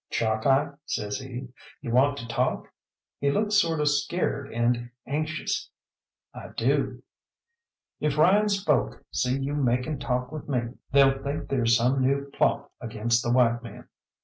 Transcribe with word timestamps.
"Chalkeye," 0.09 0.71
says 0.87 1.19
he, 1.19 1.49
"you 1.79 1.91
want 1.91 2.23
a 2.23 2.27
talk?" 2.27 2.67
He 3.19 3.29
looked 3.29 3.53
sort 3.53 3.79
of 3.79 3.87
scared 3.87 4.51
and 4.51 4.89
anxious. 5.05 5.69
"I 6.33 6.47
do." 6.57 7.03
"If 7.99 8.17
Ryan's 8.17 8.63
folk 8.63 9.05
see 9.11 9.37
you 9.39 9.53
making 9.53 9.99
talk 9.99 10.31
with 10.31 10.49
me, 10.49 10.69
they'll 10.91 11.21
think 11.21 11.49
there's 11.49 11.77
some 11.77 12.01
new 12.01 12.31
plot 12.31 12.71
against 12.81 13.21
the 13.21 13.31
white 13.31 13.61
men. 13.61 13.89